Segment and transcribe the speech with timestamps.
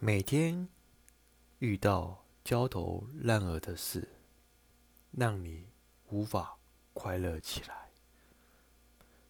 [0.00, 0.68] 每天
[1.58, 4.08] 遇到焦头烂额的事，
[5.10, 5.66] 让你
[6.10, 6.56] 无法
[6.94, 7.90] 快乐起来，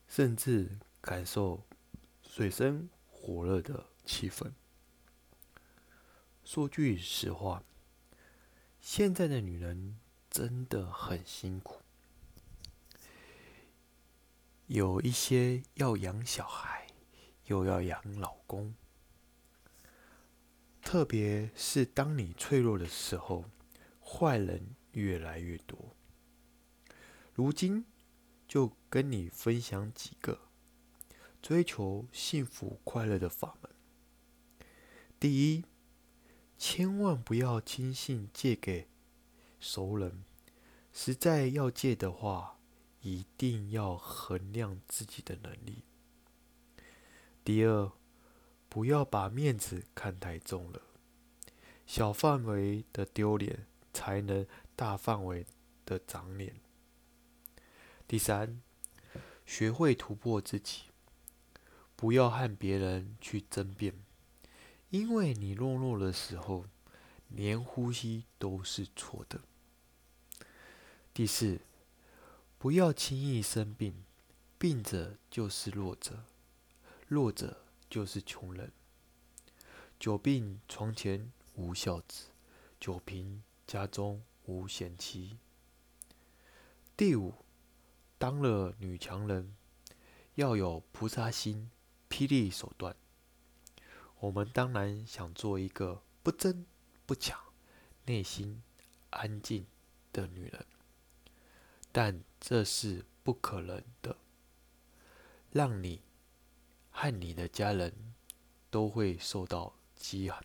[0.07, 1.65] 甚至感受
[2.23, 4.53] 水深火热的气氛。
[6.45, 7.63] 说句实话，
[8.79, 9.99] 现在的女人
[10.29, 11.81] 真的很辛苦，
[14.67, 16.87] 有一些要养小孩，
[17.47, 18.75] 又要养老公。
[20.89, 23.45] 特别是当你脆弱的时候，
[24.03, 25.95] 坏人越来越多。
[27.35, 27.85] 如今
[28.47, 30.41] 就跟你分享几个
[31.43, 33.71] 追求幸福快乐的法门。
[35.21, 35.67] 第一，
[36.57, 38.89] 千万不要轻信借给
[39.61, 40.25] 熟人，
[40.95, 42.59] 实在要借的话，
[43.03, 45.85] 一定要衡量自己的能力。
[47.45, 47.93] 第二。
[48.79, 50.81] 不要把面子看太重了，
[51.85, 55.45] 小范围的丢脸才能大范围
[55.85, 56.55] 的长脸。
[58.07, 58.63] 第三，
[59.45, 60.83] 学会突破自己，
[61.97, 63.95] 不要和别人去争辩，
[64.91, 66.67] 因为你懦弱的时候，
[67.27, 69.41] 连呼吸都是错的。
[71.13, 71.59] 第四，
[72.59, 74.05] 不要轻易生病，
[74.57, 76.23] 病者就是弱者，
[77.09, 77.65] 弱者。
[77.91, 78.71] 就是穷人，
[79.99, 82.27] 久病床前无孝子，
[82.79, 85.39] 久贫家中无贤妻。
[86.97, 87.35] 第五，
[88.19, 89.55] 当了女强人，
[90.35, 91.71] 要有菩萨心，
[92.11, 92.95] 霹雳手段。
[94.21, 96.67] 我们当然想做一个不争
[97.07, 97.41] 不抢、
[98.05, 98.63] 内心
[99.11, 99.67] 安静
[100.13, 100.67] 的女人，
[101.91, 104.19] 但这是不可能的。
[105.51, 106.03] 让你。
[107.01, 107.95] 和你的家人
[108.71, 110.45] 都会受到饥寒，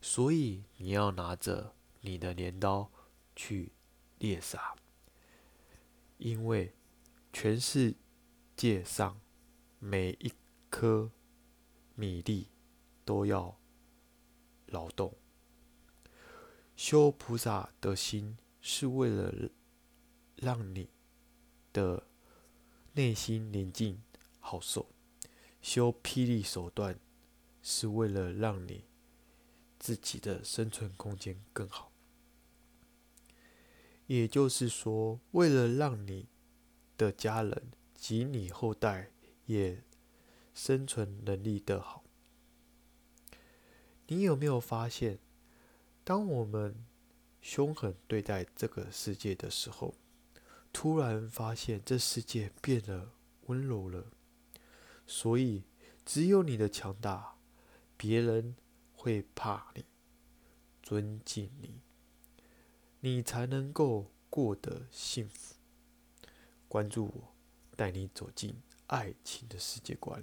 [0.00, 2.88] 所以你要拿着你的镰刀
[3.34, 3.72] 去
[4.20, 4.76] 猎杀，
[6.18, 6.72] 因为
[7.32, 7.96] 全世
[8.54, 9.20] 界上
[9.80, 10.32] 每一
[10.70, 11.10] 颗
[11.96, 12.46] 米粒
[13.04, 13.58] 都要
[14.66, 15.12] 劳动。
[16.76, 19.50] 修菩萨的心是为了
[20.36, 20.88] 让你
[21.72, 22.06] 的
[22.92, 24.00] 内心宁静
[24.38, 24.86] 好受。
[25.60, 26.98] 修霹雳手段，
[27.62, 28.84] 是为了让你
[29.78, 31.92] 自己的生存空间更好。
[34.06, 36.26] 也就是说，为了让你
[36.96, 39.12] 的家人及你后代
[39.46, 39.84] 也
[40.52, 42.02] 生存能力的好。
[44.08, 45.20] 你有没有发现，
[46.02, 46.84] 当我们
[47.40, 49.94] 凶狠对待这个世界的时候，
[50.72, 53.12] 突然发现这世界变得
[53.46, 54.06] 温柔了？
[55.12, 55.64] 所以，
[56.06, 57.34] 只有你的强大，
[57.96, 58.54] 别人
[58.92, 59.84] 会怕你、
[60.80, 61.80] 尊敬你，
[63.00, 65.56] 你才能够过得幸福。
[66.68, 67.34] 关注我，
[67.74, 70.22] 带你走进爱情的世界观。